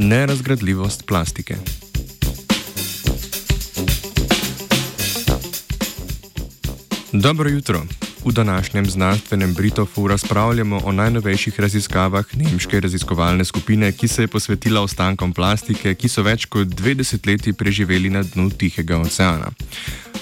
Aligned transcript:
Nerazgradljivost 0.00 1.06
plastike. 1.06 1.54
Dobro 7.12 7.48
jutro. 7.50 7.82
V 8.24 8.32
današnjem 8.32 8.86
znanstvenem 8.86 9.54
Britofu 9.54 10.08
razpravljamo 10.08 10.80
o 10.84 10.92
najnovejših 10.92 11.60
raziskavah 11.60 12.36
nemške 12.36 12.80
raziskovalne 12.80 13.44
skupine, 13.44 13.92
ki 13.92 14.08
se 14.08 14.22
je 14.22 14.28
posvetila 14.28 14.80
ostankom 14.80 15.32
plastike, 15.32 15.94
ki 15.94 16.08
so 16.08 16.22
več 16.22 16.44
kot 16.44 16.68
dve 16.68 16.94
desetletji 16.94 17.52
preživeli 17.52 18.10
na 18.10 18.22
dnu 18.22 18.50
Tihega 18.50 18.98
oceana. 18.98 19.50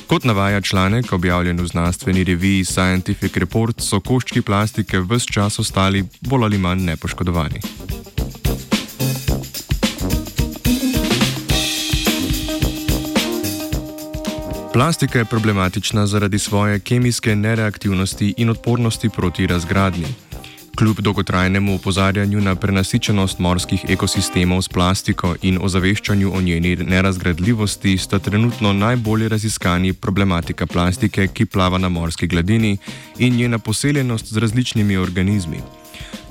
Kot 0.06 0.24
navaja 0.24 0.60
članek, 0.60 1.12
objavljen 1.12 1.60
v 1.60 1.66
znanstveni 1.66 2.24
reviji 2.24 2.64
Scientific 2.64 3.36
Report, 3.36 3.80
so 3.80 4.00
koščki 4.00 4.42
plastike 4.42 5.00
vse 5.00 5.26
čas 5.32 5.58
ostali 5.58 6.04
bolj 6.20 6.44
ali 6.44 6.58
manj 6.58 6.84
nepoškodovani. 6.84 7.85
Plastika 14.76 15.18
je 15.18 15.24
problematična 15.24 16.06
zaradi 16.06 16.38
svoje 16.38 16.80
kemijske 16.80 17.36
nereaktivnosti 17.36 18.34
in 18.36 18.50
odpornosti 18.50 19.08
proti 19.08 19.46
razgradnji. 19.46 20.06
Kljub 20.78 21.00
dolgotrajnemu 21.00 21.74
opozarjanju 21.74 22.40
na 22.40 22.54
prenasičenost 22.54 23.38
morskih 23.38 23.84
ekosistemov 23.88 24.62
s 24.62 24.68
plastiko 24.68 25.34
in 25.42 25.58
ozaveščanju 25.62 26.34
o 26.34 26.40
njeni 26.40 26.76
nerazgradljivosti, 26.76 27.98
sta 27.98 28.18
trenutno 28.18 28.72
najbolje 28.72 29.28
raziskani 29.28 29.92
problematika 29.92 30.66
plastike, 30.66 31.26
ki 31.26 31.46
plava 31.46 31.78
na 31.78 31.88
morski 31.88 32.26
gladini, 32.26 32.76
in 33.18 33.36
njena 33.36 33.58
poseljenost 33.58 34.32
z 34.32 34.36
različnimi 34.36 34.96
organizmi. 34.96 35.60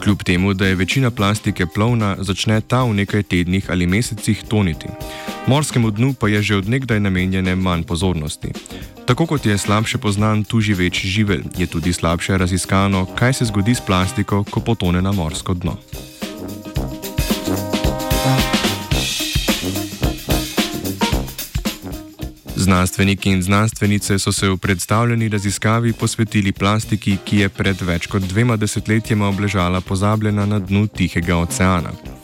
Kljub 0.03 0.23
temu, 0.23 0.53
da 0.53 0.67
je 0.67 0.75
večina 0.75 1.11
plastike 1.11 1.65
plovna, 1.65 2.15
začne 2.19 2.61
ta 2.61 2.83
v 2.83 2.93
nekaj 2.93 3.23
tednih 3.23 3.69
ali 3.69 3.87
mesecih 3.87 4.43
toniti. 4.47 4.87
Morskemu 5.47 5.91
dnu 5.91 6.13
pa 6.17 6.25
je 6.27 6.41
že 6.41 6.57
odnegdaj 6.57 6.99
namenjene 6.99 7.55
manj 7.55 7.83
pozornosti. 7.85 8.49
Tako 9.05 9.25
kot 9.25 9.45
je 9.45 9.57
slabše 9.57 9.97
poznan 9.97 10.43
tu 10.43 10.57
živeč 10.57 11.05
živelj, 11.05 11.43
je 11.57 11.67
tudi 11.67 11.93
slabše 11.93 12.37
raziskano, 12.37 13.05
kaj 13.05 13.33
se 13.33 13.45
zgodi 13.45 13.75
s 13.75 13.81
plastiko, 13.85 14.43
ko 14.43 14.59
potone 14.59 15.01
na 15.01 15.11
morsko 15.11 15.53
dno. 15.53 15.77
Znanstveniki 22.55 23.29
in 23.29 23.41
znanstvenice 23.41 24.19
so 24.19 24.31
se 24.31 24.49
v 24.49 24.57
predstavljeni 24.57 25.29
raziskavi 25.29 25.93
posvetili 25.93 26.51
plastiki, 26.51 27.17
ki 27.25 27.37
je 27.45 27.49
pred 27.49 27.81
več 27.81 28.07
kot 28.07 28.25
dvema 28.25 28.57
desetletjema 28.57 29.29
obležala 29.29 29.81
pozabljena 29.81 30.45
na 30.45 30.59
dnu 30.59 30.87
Tihega 30.87 31.37
oceana. 31.37 32.14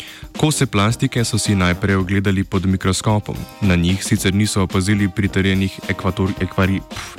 Kose 0.42 0.66
plastike 0.66 1.22
so 1.22 1.38
si 1.38 1.53
najprej 1.53 1.95
ogledali 1.95 2.44
pod 2.44 2.66
mikroskopom. 2.66 3.36
Na 3.61 3.75
njih 3.75 4.03
sicer 4.03 4.34
niso 4.34 4.64
opazili 4.64 5.09
pritrjenih 5.09 5.80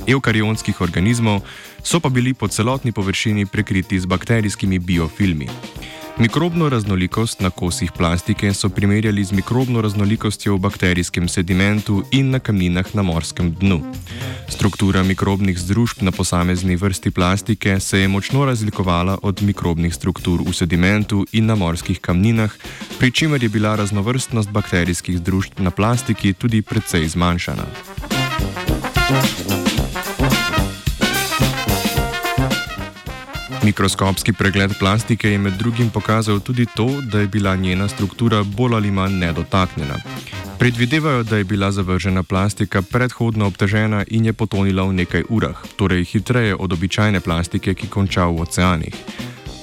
eukarionskih 0.06 0.80
organizmov, 0.80 1.40
so 1.82 2.00
pa 2.00 2.08
bili 2.08 2.34
po 2.34 2.48
celotni 2.48 2.92
površini 2.92 3.46
prekriti 3.46 4.00
z 4.00 4.06
bakterijskimi 4.06 4.78
biofilmi. 4.78 5.46
Mikrobno 6.18 6.68
raznolikost 6.68 7.40
na 7.40 7.50
kosih 7.50 7.92
plastike 7.92 8.54
so 8.54 8.68
primerjali 8.68 9.24
z 9.24 9.32
mikrobno 9.32 9.80
raznolikostjo 9.80 10.56
v 10.56 10.58
bakterijskem 10.58 11.28
sedimentu 11.28 12.02
in 12.10 12.30
na 12.30 12.38
kamninah 12.38 12.94
na 12.94 13.02
morskem 13.02 13.54
dnu. 13.54 13.80
Struktura 14.52 15.02
mikrobnih 15.02 15.58
združb 15.58 16.02
na 16.04 16.12
posamezni 16.12 16.76
vrsti 16.76 17.10
plastike 17.10 17.80
se 17.80 18.00
je 18.00 18.08
močno 18.08 18.44
razlikovala 18.44 19.18
od 19.22 19.42
mikrobnih 19.42 19.94
struktur 19.94 20.42
v 20.44 20.52
sedimentu 20.52 21.24
in 21.32 21.46
na 21.46 21.54
morskih 21.54 22.00
kamninah, 22.00 22.52
pri 22.98 23.10
čemer 23.10 23.42
je 23.42 23.48
bila 23.48 23.74
raznovrstnost 23.76 24.50
bakterijskih 24.50 25.18
združb 25.18 25.52
na 25.58 25.70
plastiki 25.70 26.32
tudi 26.32 26.62
precej 26.62 27.08
zmanjšana. 27.08 27.64
Mikroskopski 33.62 34.32
pregled 34.32 34.76
plastike 34.78 35.30
je 35.30 35.38
med 35.38 35.52
drugim 35.52 35.90
pokazal 35.90 36.40
tudi 36.40 36.66
to, 36.76 37.00
da 37.12 37.20
je 37.20 37.26
bila 37.26 37.56
njena 37.56 37.88
struktura 37.88 38.42
bolj 38.42 38.74
ali 38.74 38.90
manj 38.90 39.18
nedotaknjena. 39.18 39.96
Predvidevajo, 40.62 41.22
da 41.22 41.36
je 41.36 41.44
bila 41.44 41.72
zavržena 41.72 42.22
plastika 42.22 42.82
predhodno 42.82 43.46
obtežena 43.46 44.04
in 44.08 44.26
je 44.26 44.32
potonila 44.32 44.84
v 44.86 44.92
nekaj 44.92 45.24
urah, 45.28 45.58
torej 45.76 46.04
hitreje 46.04 46.54
od 46.54 46.72
običajne 46.72 47.20
plastike, 47.20 47.74
ki 47.74 47.88
konča 47.90 48.28
v 48.30 48.40
oceanih. 48.46 48.94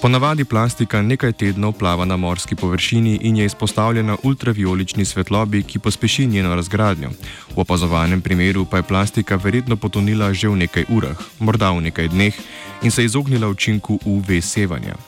Ponavadi 0.02 0.44
plastika 0.44 1.02
nekaj 1.02 1.32
tednov 1.40 1.80
plava 1.80 2.06
na 2.06 2.18
morski 2.18 2.56
površini 2.56 3.20
in 3.22 3.38
je 3.38 3.46
izpostavljena 3.46 4.18
ultraviolični 4.24 5.06
svetlobi, 5.06 5.64
ki 5.64 5.80
pospeši 5.80 6.26
njeno 6.28 6.56
razgradnjo. 6.56 7.10
V 7.56 7.60
opazovanem 7.60 8.22
primeru 8.22 8.66
pa 8.66 8.78
je 8.78 8.84
plastika 8.84 9.36
verjetno 9.36 9.76
potonila 9.76 10.34
že 10.34 10.50
v 10.50 10.56
nekaj 10.56 10.84
urah, 10.90 11.16
morda 11.40 11.72
v 11.72 11.81
nekaj 11.81 12.08
dneh, 12.08 12.36
in 12.84 12.92
se 12.92 13.06
izognila 13.06 13.48
učinku 13.48 14.00
UV 14.06 14.42
sevanja. 14.42 15.00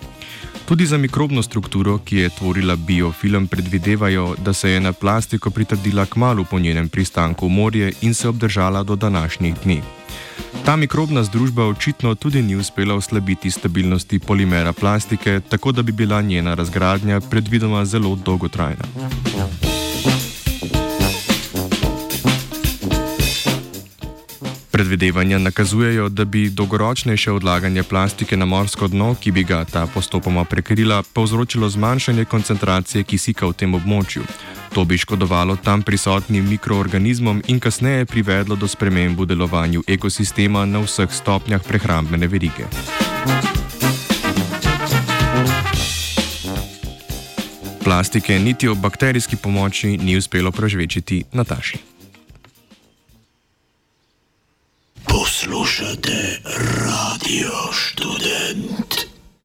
Tudi 0.72 0.86
za 0.86 0.98
mikrobno 0.98 1.44
strukturo, 1.44 1.98
ki 1.98 2.18
je 2.18 2.30
tvorila 2.30 2.76
biofilm, 2.76 3.48
predvidevajo, 3.48 4.36
da 4.46 4.54
se 4.54 4.72
je 4.72 4.80
na 4.80 4.94
plastiko 4.94 5.50
pritrdila 5.50 6.06
kmalo 6.06 6.44
po 6.44 6.60
njenem 6.60 6.90
pristanku 6.90 7.48
v 7.48 7.50
morje 7.50 7.94
in 8.02 8.14
se 8.14 8.30
obdržala 8.30 8.84
do 8.84 8.96
današnjih 8.96 9.56
dni. 9.64 9.82
Ta 10.66 10.76
mikrobna 10.76 11.24
združba 11.24 11.66
očitno 11.66 12.16
tudi 12.16 12.42
ni 12.42 12.56
uspela 12.56 12.96
oslabiti 12.96 13.52
stabilnosti 13.52 14.20
polimera 14.20 14.74
plastike, 14.74 15.42
tako 15.50 15.72
da 15.72 15.82
bi 15.82 15.92
bila 15.92 16.22
njena 16.22 16.54
razgradnja 16.54 17.20
predvidoma 17.20 17.86
zelo 17.86 18.16
dolgotrajna. 18.16 18.84
Predvidevanja 24.82 25.38
nakazujejo, 25.38 26.10
da 26.10 26.26
bi 26.26 26.50
dolgoročnejše 26.50 27.32
odlaganje 27.32 27.84
plastike 27.84 28.38
na 28.38 28.46
morsko 28.46 28.88
dno, 28.88 29.16
ki 29.16 29.32
bi 29.32 29.44
ga 29.44 29.66
ta 29.66 29.86
postopoma 29.94 30.46
prekrila, 30.46 31.04
povzročilo 31.14 31.70
zmanjšanje 31.70 32.26
koncentracije 32.26 33.04
kisika 33.04 33.46
v 33.46 33.54
tem 33.54 33.76
območju. 33.78 34.24
To 34.74 34.86
bi 34.86 34.98
škodovalo 34.98 35.56
tam 35.56 35.84
prisotnim 35.86 36.50
mikroorganizmom 36.50 37.44
in 37.48 37.60
kasneje 37.60 38.06
privedlo 38.06 38.56
do 38.56 38.68
sprememb 38.68 39.20
v 39.20 39.26
delovanju 39.26 39.84
ekosistema 39.88 40.66
na 40.66 40.82
vseh 40.82 41.14
stopnjah 41.14 41.62
prehrambene 41.62 42.28
verige. 42.28 42.66
Plastike 47.84 48.40
niti 48.40 48.68
ob 48.68 48.82
bakterijski 48.82 49.36
pomoči 49.36 49.98
ni 49.98 50.18
uspelo 50.18 50.52
prežvečiti 50.52 51.24
Nataši. 51.34 51.91
Slušate 55.44 56.40
radio 56.86 57.52
študent. 57.72 59.11